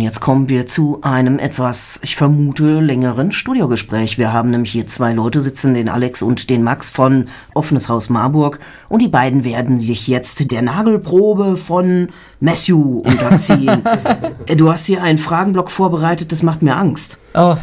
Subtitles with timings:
[0.00, 4.16] und jetzt kommen wir zu einem etwas, ich vermute, längeren Studiogespräch.
[4.16, 8.08] Wir haben nämlich hier zwei Leute sitzen, den Alex und den Max von Offenes Haus
[8.08, 8.60] Marburg.
[8.88, 12.08] Und die beiden werden sich jetzt der Nagelprobe von
[12.40, 13.82] Matthew unterziehen.
[14.56, 17.18] Du hast hier einen Fragenblock vorbereitet, das macht mir Angst.
[17.34, 17.56] Oh,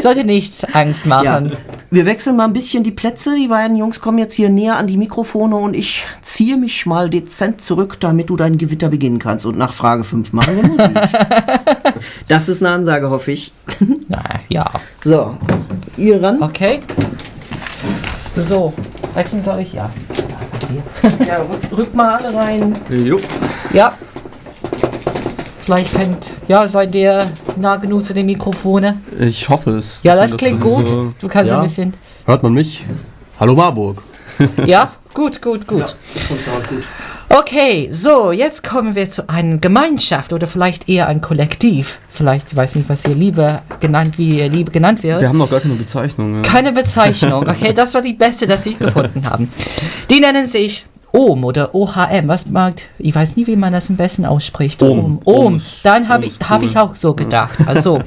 [0.00, 1.52] sollte nicht Angst machen.
[1.52, 1.75] Ja.
[1.90, 3.36] Wir wechseln mal ein bisschen die Plätze.
[3.36, 7.08] Die beiden Jungs kommen jetzt hier näher an die Mikrofone und ich ziehe mich mal
[7.08, 9.46] dezent zurück, damit du dein Gewitter beginnen kannst.
[9.46, 10.96] Und nach Frage 5 machen wir Musik.
[12.28, 13.52] das ist eine Ansage, hoffe ich.
[14.08, 14.68] Na, ja.
[15.04, 15.36] So,
[15.96, 16.42] ihr ran.
[16.42, 16.80] Okay.
[18.34, 18.72] So,
[19.14, 19.72] wechseln soll ich?
[19.72, 19.90] Ja.
[21.26, 22.76] Ja, rück, rück mal alle rein.
[22.90, 23.20] Jo.
[23.72, 23.94] Ja.
[25.66, 29.00] Vielleicht könnt, ja, seid ihr nah genug zu den Mikrofone?
[29.18, 30.00] Ich hoffe es.
[30.04, 30.86] Ja, das klingt gut.
[30.86, 31.58] So du kannst ja.
[31.58, 31.92] ein bisschen.
[32.24, 32.84] Hört man mich?
[33.40, 34.00] Hallo Marburg.
[34.64, 35.96] ja, gut, gut, gut.
[36.28, 36.84] Ja, gut.
[37.28, 41.98] Okay, so, jetzt kommen wir zu einer Gemeinschaft oder vielleicht eher ein Kollektiv.
[42.10, 45.20] Vielleicht, ich weiß nicht, was ihr Liebe genannt, wie ihr Liebe genannt wird.
[45.20, 46.36] Wir haben noch gar keine Bezeichnung.
[46.36, 46.42] Ja.
[46.42, 49.50] Keine Bezeichnung, okay, das war die beste, das sie gefunden haben.
[50.10, 50.86] Die nennen sich
[51.16, 52.28] OM oder OHM.
[52.28, 54.82] Was mag, ich weiß nie, wie man das am besten ausspricht.
[54.82, 55.20] OM.
[55.24, 55.46] OM.
[55.46, 55.62] OM.
[55.82, 56.48] Dann habe ich, cool.
[56.48, 57.56] hab ich auch so gedacht.
[57.66, 58.00] Also,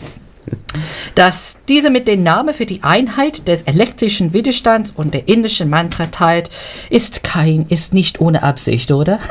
[1.16, 6.07] dass diese mit den Namen für die Einheit des elektrischen Widerstands und der indischen Mantra
[6.07, 6.49] teilt,
[6.89, 9.19] ist kein, ist nicht ohne Absicht, oder?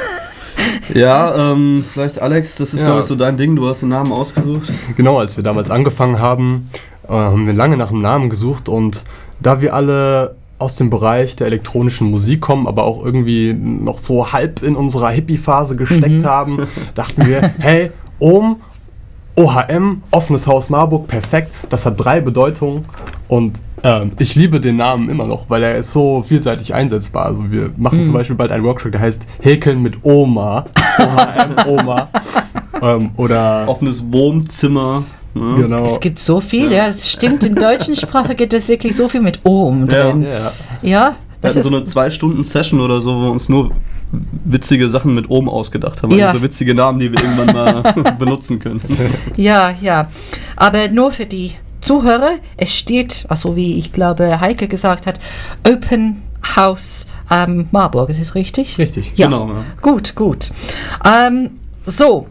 [0.92, 2.86] Ja, ähm, vielleicht Alex, das ist ja.
[2.86, 4.72] glaube ich so dein Ding, du hast den Namen ausgesucht.
[4.96, 6.68] Genau, als wir damals angefangen haben,
[7.06, 9.04] äh, haben wir lange nach einem Namen gesucht und
[9.40, 14.32] da wir alle aus dem Bereich der elektronischen Musik kommen, aber auch irgendwie noch so
[14.32, 16.24] halb in unserer Hippie-Phase gesteckt mhm.
[16.24, 18.56] haben, dachten wir, hey, Ohm
[19.38, 21.52] OHM, offenes Haus Marburg, perfekt.
[21.70, 22.84] Das hat drei Bedeutungen
[23.28, 27.26] und äh, ich liebe den Namen immer noch, weil er ist so vielseitig einsetzbar.
[27.26, 28.04] Also wir machen mm.
[28.04, 30.66] zum Beispiel bald einen Workshop, der heißt Häkeln mit Oma.
[30.98, 32.08] OHM, Oma.
[32.82, 35.04] ähm, oder offenes Wohnzimmer.
[35.34, 35.54] Ne?
[35.56, 35.86] Genau.
[35.86, 36.88] Es gibt so viel, ja.
[36.88, 40.22] Es stimmt, in deutschen Sprache gibt es wirklich so viel mit Ohm drin.
[40.22, 40.52] Ja, ja.
[40.82, 43.70] ja das wir hatten so eine zwei Stunden Session oder so, wo wir uns nur
[44.44, 46.16] witzige Sachen mit oben ausgedacht haben.
[46.16, 46.28] Ja.
[46.28, 48.80] Also witzige Namen, die wir irgendwann mal benutzen können.
[49.36, 50.10] Ja, ja.
[50.56, 55.20] Aber nur für die Zuhörer, es steht, also wie ich glaube Heike gesagt hat,
[55.68, 56.22] Open
[56.56, 58.78] House ähm, Marburg, ist das richtig?
[58.78, 59.26] Richtig, ja.
[59.26, 59.48] genau.
[59.48, 59.64] Ja.
[59.80, 60.50] Gut, gut.
[61.04, 61.50] Ähm,
[61.84, 62.26] so,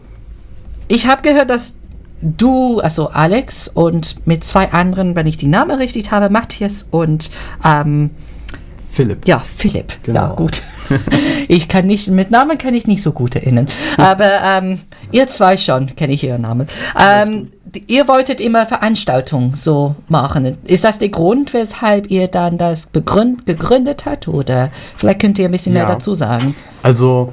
[0.88, 1.77] ich habe gehört, dass
[2.20, 7.30] du, also Alex und mit zwei anderen, wenn ich die Namen richtig habe, Matthias und
[7.64, 8.10] ähm,
[8.90, 9.28] Philipp.
[9.28, 10.02] Ja, Philipp.
[10.02, 10.20] Genau.
[10.20, 10.62] Ja, gut.
[11.48, 13.66] ich kann nicht, mit Namen kann ich nicht so gut erinnern.
[13.96, 14.80] Aber ähm,
[15.12, 16.66] ihr zwei schon, kenne ich ihren Namen.
[17.00, 17.50] Ähm,
[17.86, 20.58] ihr wolltet immer Veranstaltungen so machen.
[20.64, 24.26] Ist das der Grund, weshalb ihr dann das gegründet habt?
[24.26, 25.84] Oder vielleicht könnt ihr ein bisschen ja.
[25.84, 26.56] mehr dazu sagen.
[26.82, 27.30] Also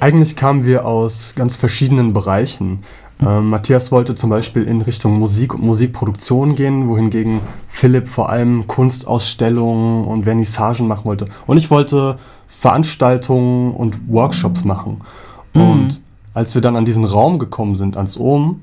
[0.00, 2.80] eigentlich kamen wir aus ganz verschiedenen Bereichen.
[3.20, 8.66] Ähm, Matthias wollte zum Beispiel in Richtung Musik und Musikproduktion gehen, wohingegen Philipp vor allem
[8.66, 11.26] Kunstausstellungen und Vernissagen machen wollte.
[11.46, 15.00] Und ich wollte Veranstaltungen und Workshops machen.
[15.54, 15.62] Mhm.
[15.62, 16.00] Und
[16.34, 18.60] als wir dann an diesen Raum gekommen sind, ans OM,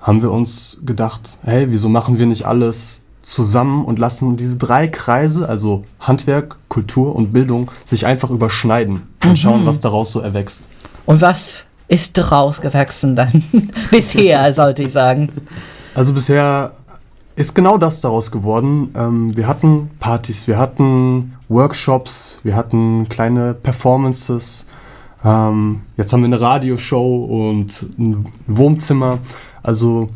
[0.00, 4.88] haben wir uns gedacht, hey, wieso machen wir nicht alles zusammen und lassen diese drei
[4.88, 9.36] Kreise, also Handwerk, Kultur und Bildung, sich einfach überschneiden und mhm.
[9.36, 10.62] schauen, was daraus so erwächst.
[11.06, 13.42] Und was ist rausgewachsen dann.
[13.90, 15.30] bisher, sollte ich sagen.
[15.94, 16.72] Also bisher
[17.36, 18.92] ist genau das daraus geworden.
[18.96, 24.66] Ähm, wir hatten Partys, wir hatten Workshops, wir hatten kleine Performances.
[25.22, 29.18] Ähm, jetzt haben wir eine Radioshow und ein Wohnzimmer.
[29.62, 30.08] Also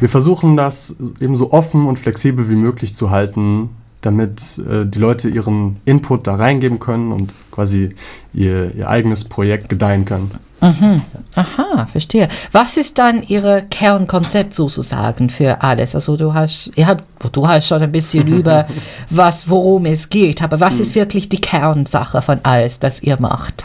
[0.00, 3.70] wir versuchen das eben so offen und flexibel wie möglich zu halten,
[4.04, 7.90] damit äh, die Leute ihren Input da reingeben können und quasi
[8.32, 10.30] ihr, ihr eigenes Projekt gedeihen können.
[10.60, 11.02] Mhm.
[11.34, 12.28] Aha, verstehe.
[12.52, 15.94] Was ist dann Ihr Kernkonzept sozusagen für alles?
[15.94, 18.66] Also du hast, ihr habt, du hast schon ein bisschen über
[19.10, 21.00] was, worum es geht, aber was ist mhm.
[21.00, 23.64] wirklich die Kernsache von alles, das ihr macht?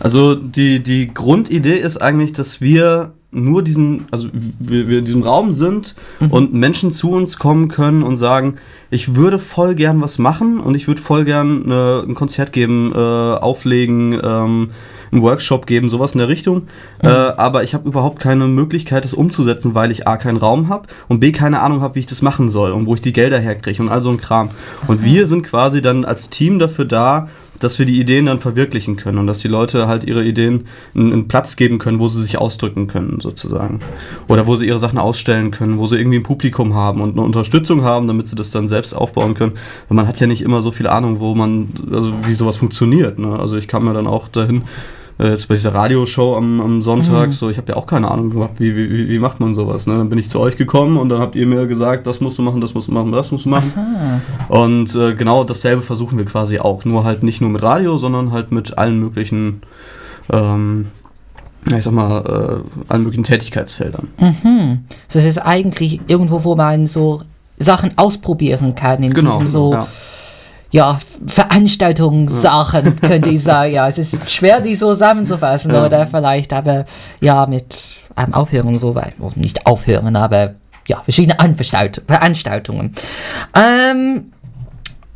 [0.00, 5.22] Also die, die Grundidee ist eigentlich, dass wir nur diesen, also wir, wir in diesem
[5.22, 6.30] Raum sind mhm.
[6.30, 8.56] und Menschen zu uns kommen können und sagen,
[8.90, 12.92] ich würde voll gern was machen und ich würde voll gern äh, ein Konzert geben,
[12.94, 14.70] äh, auflegen, ähm,
[15.12, 16.62] einen Workshop geben, sowas in der Richtung.
[17.02, 17.08] Mhm.
[17.08, 20.88] Äh, aber ich habe überhaupt keine Möglichkeit, das umzusetzen, weil ich A, keinen Raum habe
[21.08, 23.38] und B, keine Ahnung habe, wie ich das machen soll und wo ich die Gelder
[23.38, 24.50] herkriege und all so ein Kram.
[24.86, 28.96] Und wir sind quasi dann als Team dafür da, dass wir die Ideen dann verwirklichen
[28.96, 32.38] können und dass die Leute halt ihre Ideen einen, Platz geben können, wo sie sich
[32.38, 33.80] ausdrücken können, sozusagen.
[34.28, 37.22] Oder wo sie ihre Sachen ausstellen können, wo sie irgendwie ein Publikum haben und eine
[37.22, 39.52] Unterstützung haben, damit sie das dann selbst aufbauen können.
[39.88, 43.18] Weil man hat ja nicht immer so viel Ahnung, wo man, also wie sowas funktioniert.
[43.18, 43.38] Ne?
[43.38, 44.62] Also ich kam ja dann auch dahin
[45.18, 47.32] äh, jetzt bei dieser Radioshow am, am Sonntag, mhm.
[47.32, 49.86] so ich habe ja auch keine Ahnung gehabt, wie, wie, wie macht man sowas.
[49.86, 49.96] Ne?
[49.96, 52.42] Dann bin ich zu euch gekommen und dann habt ihr mir gesagt, das musst du
[52.42, 53.72] machen, das musst du machen, das musst du machen.
[53.74, 54.20] Aha.
[54.48, 56.84] Und äh, genau dasselbe versuchen wir quasi auch.
[56.84, 59.62] Nur halt nicht nur mit Radio, sondern halt mit allen möglichen,
[60.30, 60.86] ähm,
[61.74, 64.08] ich sag mal, äh, allen möglichen Tätigkeitsfeldern.
[64.18, 64.84] Mhm.
[65.12, 67.22] Das ist eigentlich irgendwo, wo man so
[67.58, 69.72] Sachen ausprobieren kann in genau, diesem so.
[69.72, 69.86] Ja
[70.70, 73.72] ja, Veranstaltungssachen, könnte ich sagen.
[73.72, 75.84] Ja, es ist schwer, die so zusammenzufassen, ja.
[75.84, 76.84] oder vielleicht aber
[77.20, 79.14] ja mit ähm, Aufhören so weit.
[79.36, 80.54] Nicht aufhören, aber
[80.86, 81.36] ja, verschiedene
[82.06, 82.94] Veranstaltungen.
[83.54, 84.32] Ähm,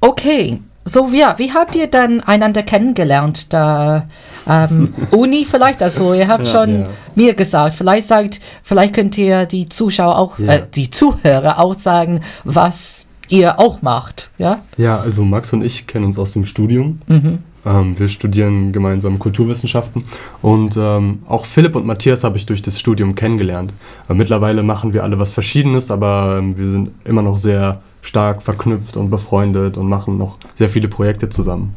[0.01, 3.53] okay, so ja, wie habt ihr dann einander kennengelernt?
[3.53, 4.07] Da
[4.49, 6.87] ähm, Uni vielleicht, also ihr habt ja, schon ja.
[7.15, 12.23] mir gesagt, vielleicht sagt, vielleicht könnt ihr die Zuschauer auch, äh, die Zuhörer auch sagen,
[12.45, 14.63] was ihr auch macht, ja?
[14.77, 17.01] Ja, also Max und ich kennen uns aus dem Studium.
[17.07, 17.39] Mhm.
[17.65, 20.05] Ähm, wir studieren gemeinsam Kulturwissenschaften
[20.41, 23.73] und ähm, auch Philipp und Matthias habe ich durch das Studium kennengelernt.
[24.09, 28.43] Äh, mittlerweile machen wir alle was Verschiedenes, aber ähm, wir sind immer noch sehr stark
[28.43, 31.77] verknüpft und befreundet und machen noch sehr viele Projekte zusammen.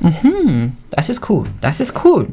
[0.00, 2.28] Mhm, das ist cool, das ist cool.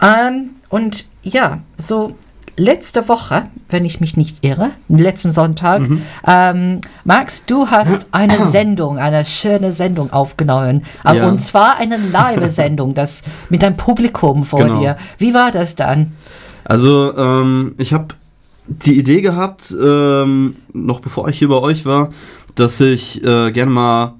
[0.00, 2.12] Ähm, und ja, so
[2.58, 6.02] letzte Woche, wenn ich mich nicht irre, letzten Sonntag, mhm.
[6.26, 10.84] ähm, Max, du hast eine Sendung, eine schöne Sendung aufgenommen.
[11.04, 11.26] Ja.
[11.26, 14.80] Und zwar eine Live-Sendung, das mit einem Publikum vor genau.
[14.80, 14.96] dir.
[15.18, 16.12] Wie war das dann?
[16.64, 18.08] Also, ähm, ich habe
[18.66, 22.10] die Idee gehabt, ähm, noch bevor ich hier bei euch war,
[22.54, 24.14] dass ich äh, gerne mal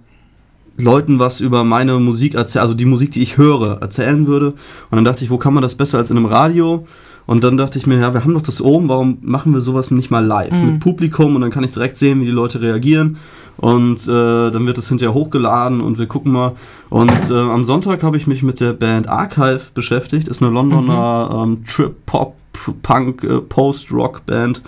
[0.79, 4.53] Leuten was über meine Musik erzählen, also die Musik, die ich höre, erzählen würde.
[4.53, 6.87] Und dann dachte ich, wo kann man das besser als in einem Radio?
[7.29, 9.91] Und dann dachte ich mir, ja, wir haben doch das oben, warum machen wir sowas
[9.91, 10.67] nicht mal live mhm.
[10.67, 13.19] mit Publikum und dann kann ich direkt sehen, wie die Leute reagieren.
[13.59, 16.53] Und äh, dann wird es hinterher hochgeladen und wir gucken mal.
[16.89, 20.27] Und äh, am Sonntag habe ich mich mit der Band Archive beschäftigt.
[20.27, 21.53] Ist eine Londoner mhm.
[21.53, 22.35] ähm, Trip-Pop,
[22.81, 24.63] Punk, äh, Post-Rock-Band.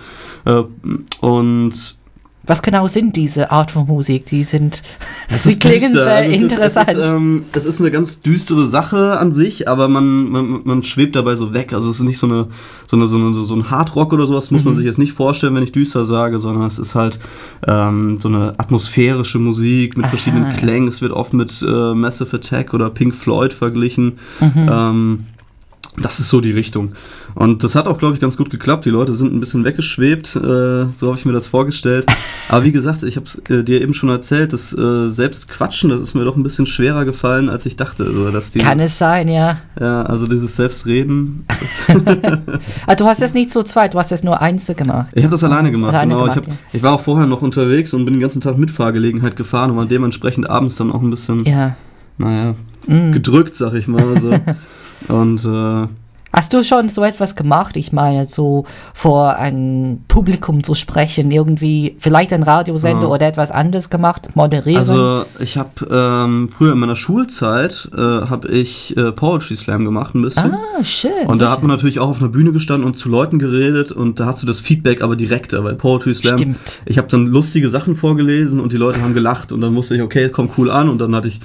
[0.44, 0.62] Äh,
[1.22, 1.96] und
[2.50, 4.26] was genau sind diese Art von Musik?
[4.26, 4.82] Die sind,
[5.36, 6.04] sie klingen düster.
[6.04, 6.88] sehr also interessant.
[6.88, 10.60] Ist, es, ist, ähm, es ist eine ganz düstere Sache an sich, aber man, man,
[10.64, 11.72] man schwebt dabei so weg.
[11.72, 12.48] Also es ist nicht so eine
[12.88, 14.70] so eine so, eine, so ein Hardrock oder sowas muss mhm.
[14.70, 17.20] man sich jetzt nicht vorstellen, wenn ich düster sage, sondern es ist halt
[17.68, 20.10] ähm, so eine atmosphärische Musik mit Aha.
[20.10, 20.88] verschiedenen Klängen.
[20.88, 24.18] Es wird oft mit äh, Massive Attack oder Pink Floyd verglichen.
[24.40, 24.68] Mhm.
[24.68, 25.24] Ähm,
[26.00, 26.92] das ist so die Richtung.
[27.34, 28.84] Und das hat auch, glaube ich, ganz gut geklappt.
[28.84, 30.40] Die Leute sind ein bisschen weggeschwebt, äh,
[30.96, 32.06] so habe ich mir das vorgestellt.
[32.48, 35.90] Aber wie gesagt, ich habe es äh, dir eben schon erzählt, dass äh, selbst Quatschen,
[35.90, 38.04] das ist mir doch ein bisschen schwerer gefallen, als ich dachte.
[38.04, 39.58] Also, dass dieses, Kann es sein, ja.
[39.78, 41.44] Ja, also dieses Selbstreden.
[42.86, 45.12] ah, du hast es nicht zu zweit, du hast es nur einzeln gemacht.
[45.14, 46.24] Ich habe das alleine gemacht, alleine genau.
[46.24, 46.58] Gemacht, ich, hab, ja.
[46.72, 49.76] ich, war auch vorher noch unterwegs und bin den ganzen Tag mit Fahrgelegenheit gefahren und
[49.76, 51.76] war dementsprechend abends dann auch ein bisschen, ja.
[52.18, 52.54] naja,
[52.86, 53.12] mm.
[53.12, 54.18] gedrückt, sag ich mal.
[54.20, 54.30] So.
[55.08, 55.88] Und äh,
[56.32, 57.76] Hast du schon so etwas gemacht?
[57.76, 58.64] Ich meine, so
[58.94, 63.08] vor einem Publikum zu sprechen, irgendwie vielleicht ein Radiosender ja.
[63.08, 64.78] oder etwas anderes gemacht, moderieren?
[64.78, 70.14] Also ich habe ähm, früher in meiner Schulzeit äh, habe ich äh, Poetry Slam gemacht
[70.14, 70.54] ein bisschen.
[70.54, 71.26] Ah, schön.
[71.26, 74.20] Und da hat man natürlich auch auf einer Bühne gestanden und zu Leuten geredet und
[74.20, 76.38] da hast du das Feedback aber direkter, weil Poetry Slam.
[76.38, 76.82] Stimmt.
[76.86, 80.02] Ich habe dann lustige Sachen vorgelesen und die Leute haben gelacht und dann wusste ich,
[80.02, 81.40] okay, kommt cool an und dann hatte ich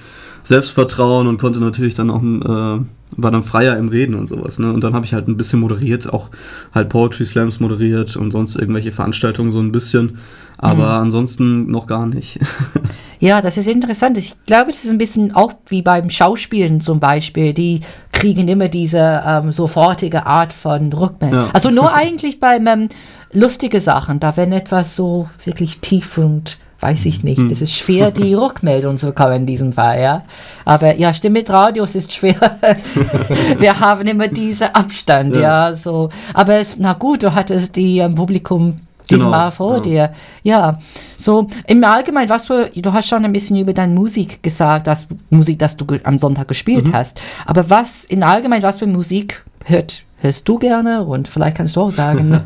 [0.46, 2.82] Selbstvertrauen und konnte natürlich dann auch, äh,
[3.18, 4.60] war dann freier im Reden und sowas.
[4.60, 4.72] Ne?
[4.72, 6.30] Und dann habe ich halt ein bisschen moderiert, auch
[6.74, 10.18] halt Poetry Slams moderiert und sonst irgendwelche Veranstaltungen so ein bisschen.
[10.58, 11.06] Aber mhm.
[11.06, 12.40] ansonsten noch gar nicht.
[13.20, 14.18] ja, das ist interessant.
[14.18, 17.54] Ich glaube, das ist ein bisschen auch wie beim Schauspielen zum Beispiel.
[17.54, 17.82] Die
[18.12, 21.46] kriegen immer diese ähm, sofortige Art von Rückmeldung.
[21.46, 21.50] Ja.
[21.54, 22.90] Also nur eigentlich beim ähm,
[23.32, 27.40] lustige Sachen, da wenn etwas so wirklich tief und weiß ich nicht.
[27.52, 30.24] Es ist schwer, die Rückmeldung zu bekommen in diesem Fall, ja.
[30.66, 32.36] Aber ja, stimmt mit Radios ist schwer.
[33.58, 35.70] Wir haben immer diesen Abstand, ja.
[35.70, 35.74] ja.
[35.74, 36.10] so.
[36.34, 39.82] Aber es, na gut, du hattest die ähm, Publikum diesmal genau, vor ja.
[39.82, 40.14] dir.
[40.44, 40.80] Ja,
[41.18, 45.08] so im Allgemeinen, was du, du hast schon ein bisschen über deine Musik gesagt, das
[45.30, 46.94] Musik, das du am Sonntag gespielt mhm.
[46.94, 47.20] hast.
[47.46, 51.04] Aber was in allgemein, was für Musik hört, hörst du gerne?
[51.04, 52.42] Und vielleicht kannst du auch sagen,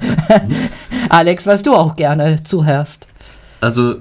[1.10, 3.08] Alex, was du auch gerne zuhörst.
[3.62, 3.96] Also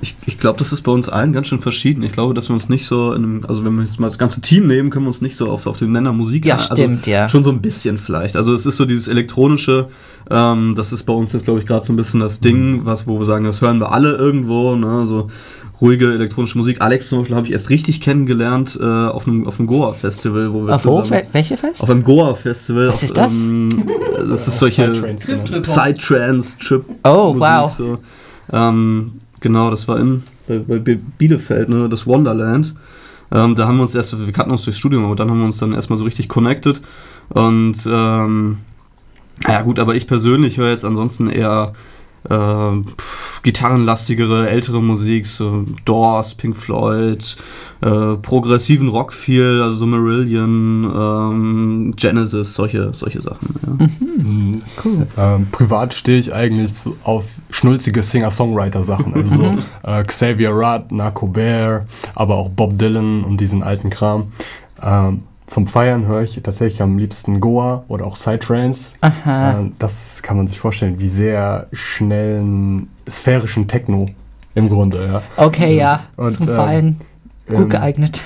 [0.00, 2.02] ich, ich glaube, das ist bei uns allen ganz schön verschieden.
[2.02, 4.42] Ich glaube, dass wir uns nicht so, einem, also wenn wir jetzt mal das ganze
[4.42, 7.06] Team nehmen, können wir uns nicht so auf, auf den Nenner Musik Ja, also stimmt,
[7.06, 7.28] ja.
[7.30, 8.36] Schon so ein bisschen vielleicht.
[8.36, 9.88] Also es ist so dieses elektronische,
[10.30, 13.06] ähm, das ist bei uns jetzt, glaube ich, gerade so ein bisschen das Ding, was,
[13.06, 15.28] wo wir sagen, das hören wir alle irgendwo, ne, so
[15.80, 16.82] ruhige elektronische Musik.
[16.82, 20.66] Alex zum Beispiel habe ich erst richtig kennengelernt äh, auf einem, auf einem Goa-Festival, wo
[20.66, 21.10] wir auf zusammen...
[21.10, 21.32] Wo?
[21.32, 21.82] Welche Fest?
[21.82, 22.88] Auf einem Goa-Festival.
[22.88, 23.44] Was ist das?
[23.44, 23.68] Ähm,
[24.18, 24.90] das ist solche
[25.62, 26.84] Psytrance, Trip.
[27.04, 27.70] Oh, Musik, wow.
[27.70, 27.98] So.
[28.52, 29.12] Ähm,
[29.46, 32.74] Genau, das war in bei, bei Bielefeld, ne, das Wonderland.
[33.30, 35.46] Ähm, da haben wir uns erst, wir kannten uns durchs Studium, aber dann haben wir
[35.46, 36.80] uns dann erstmal so richtig connected.
[37.28, 38.58] Und ähm,
[39.46, 41.74] ja gut, aber ich persönlich höre jetzt ansonsten eher
[42.28, 42.82] äh,
[43.42, 47.36] gitarrenlastigere, ältere Musik, so Doors, Pink Floyd,
[47.80, 53.54] äh, progressiven Rock viel, also so Marillion, ähm, Genesis, solche, solche Sachen.
[53.66, 53.86] Ja.
[54.22, 54.62] Mhm.
[54.84, 55.06] Cool.
[55.16, 59.14] Ähm, privat stehe ich eigentlich so auf schnulzige Singer-Songwriter-Sachen.
[59.14, 64.24] Also so, äh, Xavier Rudd, Narco Bear, aber auch Bob Dylan und diesen alten Kram.
[64.82, 68.90] Ähm, zum Feiern höre ich tatsächlich am liebsten Goa oder auch Psytrance.
[69.00, 69.58] Aha.
[69.58, 74.08] Ähm, das kann man sich vorstellen, wie sehr schnellen sphärischen Techno
[74.54, 75.22] im Grunde, ja.
[75.36, 77.00] Okay, ja, Und, zum ähm, Feiern.
[77.46, 78.20] Gut ähm, geeignet.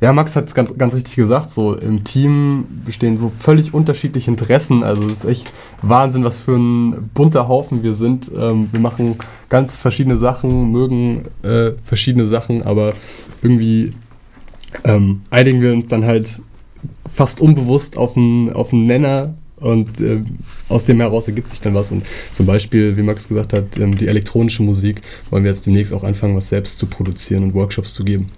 [0.00, 1.50] Ja, Max hat es ganz, ganz richtig gesagt.
[1.50, 4.82] So im Team bestehen so völlig unterschiedliche Interessen.
[4.82, 8.30] Also es ist echt Wahnsinn, was für ein bunter Haufen wir sind.
[8.34, 9.16] Ähm, wir machen
[9.50, 12.94] ganz verschiedene Sachen, mögen äh, verschiedene Sachen, aber
[13.42, 13.90] irgendwie
[14.84, 16.40] ähm, einigen wir uns dann halt
[17.06, 20.22] fast unbewusst auf einen, auf einen Nenner und äh,
[20.68, 21.92] aus dem heraus ergibt sich dann was.
[21.92, 25.92] Und zum Beispiel, wie Max gesagt hat, ähm, die elektronische Musik wollen wir jetzt demnächst
[25.92, 28.30] auch anfangen, was selbst zu produzieren und Workshops zu geben.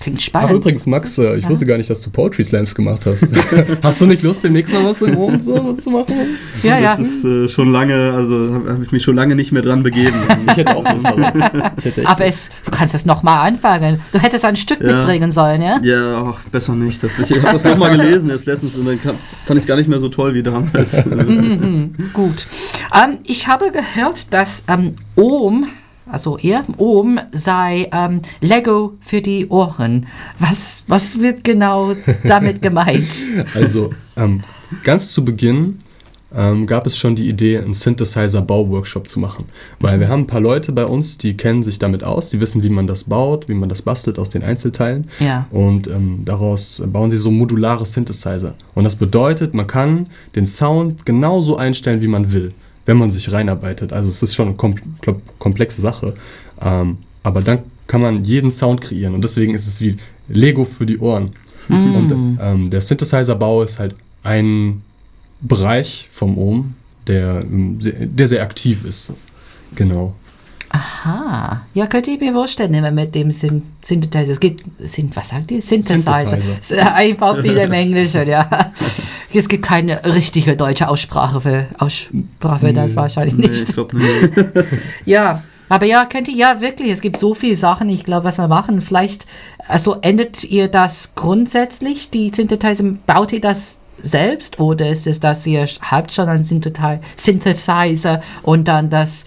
[0.00, 0.52] Klingt Ach, spannend.
[0.52, 1.50] übrigens, Max, äh, ich Ja.
[1.50, 3.26] wusste gar nicht, dass du Poetry Slams gemacht hast.
[3.82, 6.14] hast du nicht Lust, demnächst mal was im Oben so zu machen?
[6.62, 6.96] ja, ja.
[6.96, 9.82] Das ist äh, schon lange, also habe hab ich mich schon lange nicht mehr dran
[9.82, 10.16] begeben.
[10.48, 11.32] Ich hätte auch Lust, aber
[11.78, 14.00] ich hätte echt Aber es, du kannst es nochmal anfangen.
[14.12, 14.98] Du hättest ein Stück Ja.
[14.98, 15.80] mitbringen sollen, ja?
[15.82, 17.02] ja, ach, besser nicht.
[17.02, 19.18] Das, ich habe das nochmal gelesen jetzt letztens und dann fand
[19.50, 20.94] ich es gar nicht mehr so toll wie damals.
[20.94, 21.32] Also,
[22.12, 22.46] Gut.
[22.94, 25.66] Ähm, ich habe gehört, dass ähm, Ohm,
[26.10, 30.06] also ihr, Ohm, sei ähm, Lego für die Ohren.
[30.38, 33.10] Was, was wird genau damit gemeint?
[33.54, 34.42] Also, ähm,
[34.84, 35.78] ganz zu Beginn
[36.34, 39.46] ähm, gab es schon die Idee, einen Synthesizer-Bau-Workshop zu machen.
[39.80, 42.62] Weil wir haben ein paar Leute bei uns, die kennen sich damit aus, die wissen,
[42.62, 45.08] wie man das baut, wie man das bastelt aus den Einzelteilen.
[45.20, 45.46] Ja.
[45.50, 48.54] Und ähm, daraus bauen sie so modulare Synthesizer.
[48.74, 52.52] Und das bedeutet, man kann den Sound genauso einstellen, wie man will,
[52.88, 53.92] wenn man sich reinarbeitet.
[53.92, 56.14] Also es ist schon eine kom kom- komplexe Sache.
[56.60, 59.14] Ähm, aber dann kann man jeden Sound kreieren.
[59.14, 61.32] Und deswegen ist es wie Lego für die Ohren.
[61.68, 64.80] Und ähm, der Synthesizer-Bau ist halt ein
[65.42, 66.74] Bereich vom Ohm,
[67.06, 69.12] der, ähm, sehr, der sehr aktiv ist.
[69.74, 70.14] Genau.
[70.70, 71.66] Aha.
[71.74, 74.32] Ja, könnte ich mir vorstellen, immer mit dem Syn Synthesizer.
[74.32, 75.60] Es gibt, Syn was sagt ihr?
[75.60, 76.26] Synthesizer.
[76.40, 76.94] Synthesizer.
[76.94, 78.72] Einfach wieder im Englischen, ja.
[79.32, 83.68] Es gibt keine richtige deutsche Aussprache für, Aussprache für das wahrscheinlich nee, nicht.
[83.68, 84.30] ich glaube nicht.
[85.04, 88.38] Ja, aber ja, könnt ihr, ja, wirklich, es gibt so viele Sachen, ich glaube, was
[88.38, 88.80] wir machen.
[88.80, 89.26] Vielleicht,
[89.66, 95.46] also ändert ihr das grundsätzlich, die Synthesizer, baut ihr das selbst oder ist es, dass
[95.46, 99.24] ihr habt schon einen Synthesizer und dann das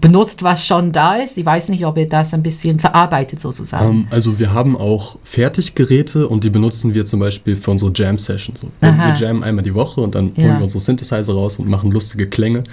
[0.00, 1.36] benutzt, was schon da ist?
[1.36, 3.90] Ich weiß nicht, ob ihr das ein bisschen verarbeitet sozusagen.
[3.90, 8.60] Ähm, also wir haben auch Fertiggeräte und die benutzen wir zum Beispiel für unsere Jam-Sessions.
[8.60, 8.68] So.
[8.80, 10.44] Wir, jammen einmal die Woche und dann Ja.
[10.44, 12.64] holen wir unsere Synthesizer raus und machen lustige Klänge.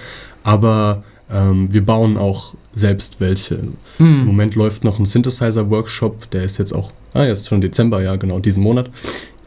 [0.43, 3.57] Aber ähm, wir bauen auch selbst welche.
[3.97, 4.21] Hm.
[4.21, 8.15] Im Moment läuft noch ein Synthesizer-Workshop, der ist jetzt auch, ah, jetzt schon Dezember, ja,
[8.15, 8.89] genau, diesen Monat.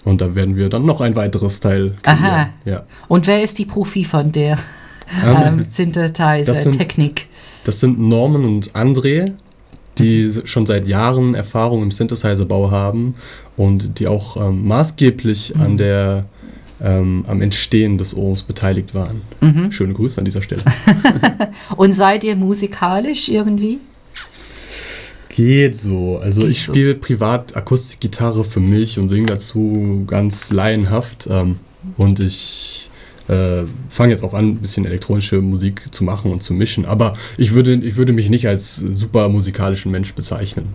[0.05, 2.25] Und da werden wir dann noch ein weiteres Teil kreieren.
[2.25, 2.49] Aha.
[2.64, 2.83] Ja.
[3.09, 4.59] Und wer ist die Profi von der
[5.25, 7.29] Ähm, ähm, Synthesizer-Technik?
[7.64, 9.33] Das sind Norman und André,
[9.99, 13.14] die schon seit Jahren Erfahrung im Synthesizer-Bau haben
[13.57, 16.25] und die auch ähm, maßgeblich an der,
[16.81, 19.21] ähm, am Entstehen des Ohms beteiligt waren.
[19.71, 20.62] Schöne Grüße an dieser Stelle.
[21.76, 23.78] Und seid ihr musikalisch irgendwie?
[25.28, 26.19] Geht so.
[26.19, 26.73] Also Geht ich so.
[26.73, 31.26] spiele privat Akustikgitarre für mich und singe dazu ganz laienhaft.
[31.31, 31.59] Ähm,
[31.97, 32.90] und ich
[33.29, 36.85] äh, fange jetzt auch an, ein bisschen elektronische Musik zu machen und zu mischen.
[36.85, 40.67] Aber ich würde, ich würde mich nicht als super musikalischen Mensch bezeichnen.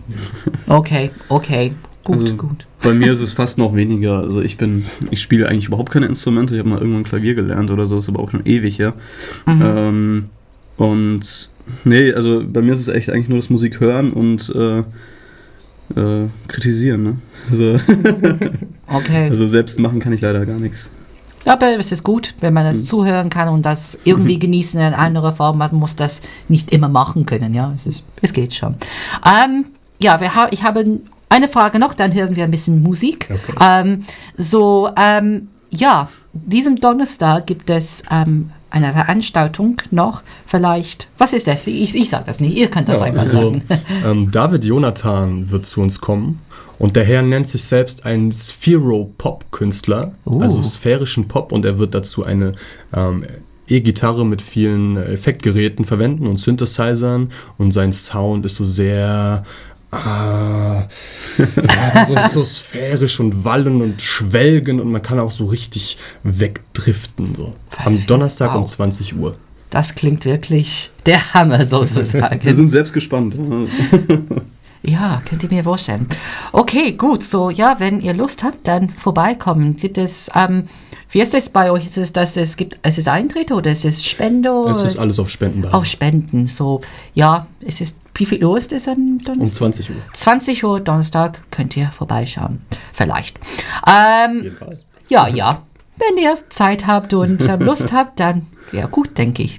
[0.66, 1.72] Okay, okay.
[2.04, 2.66] Gut, Also- gut.
[2.82, 4.18] Bei mir ist es fast noch weniger.
[4.18, 6.54] Also ich bin, ich spiele eigentlich überhaupt keine Instrumente.
[6.54, 8.94] Ich habe mal irgendwann Klavier gelernt oder so, ist aber auch schon ewig her.
[9.46, 10.26] Ähm,
[10.76, 11.50] und
[11.84, 14.78] nee, also bei mir ist es echt eigentlich nur das Musik hören und äh,
[15.96, 17.02] äh, kritisieren.
[17.02, 17.16] Ne?
[17.50, 17.78] Also,
[18.86, 19.28] Okay.
[19.30, 20.90] also selbst machen kann ich leider gar nichts.
[21.44, 25.32] Aber es ist gut, wenn man das zuhören kann und das irgendwie genießen in anderer
[25.32, 25.58] Form.
[25.58, 27.72] Man muss das nicht immer machen können, ja.
[27.74, 28.76] Es, ist, es geht schon.
[29.24, 29.66] Ähm,
[30.00, 33.28] ja, wir ha ich habe eine Frage noch, dann hören wir ein bisschen Musik.
[33.30, 33.54] Okay.
[33.60, 34.04] Ähm,
[34.36, 40.22] so, ähm, ja, diesen Donnerstag gibt es ähm, eine Veranstaltung noch.
[40.46, 41.66] Vielleicht, was ist das?
[41.66, 43.62] Ich, ich sage das nicht, ihr könnt das Ja, einfach also, sagen.
[44.04, 46.40] ähm, David Jonathan wird zu uns kommen
[46.78, 50.40] und der Herr nennt sich selbst ein Sphero-Pop-Künstler, Oh.
[50.40, 52.52] also sphärischen Pop und er wird dazu eine
[52.94, 53.24] ähm,
[53.68, 59.44] E-Gitarre mit vielen Effektgeräten verwenden und Synthesizern und sein Sound ist so sehr
[59.90, 60.86] Ah,
[61.38, 67.34] ja, so, so sphärisch und wallen und schwelgen und man kann auch so richtig wegdriften.
[67.34, 67.54] So.
[67.76, 68.68] Was Am Donnerstag um wow.
[68.68, 69.36] 20 Uhr.
[69.70, 72.54] Das klingt wirklich der Hammer Wir sozusagen.
[72.54, 73.38] sind selbst gespannt.
[74.82, 76.06] ja, könnt ihr mir vorstellen.
[76.52, 77.22] Okay, gut.
[77.22, 79.76] So, ja, wenn ihr Lust habt, dann vorbeikommen.
[79.76, 80.64] Gibt es, ähm,
[81.10, 81.86] wie ist es bei euch?
[81.86, 84.50] Ist es, dass es gibt, es ist Eintritt oder es ist Spende?
[84.70, 85.74] Es ist alles auf Spendenbasis.
[85.74, 86.46] auf Spenden.
[86.46, 86.80] So,
[87.14, 89.58] ja, es ist, wie viel Uhr ist es am um Donnerstag?
[89.58, 89.96] 20 Uhr.
[90.12, 92.60] 20 Uhr Donnerstag könnt ihr vorbeischauen.
[92.92, 93.38] Vielleicht.
[93.86, 94.84] Ähm, Jedenfalls.
[95.08, 95.62] ja, ja.
[95.96, 99.56] Wenn ihr Zeit habt und äh, Lust habt, dann wäre gut, denke ich.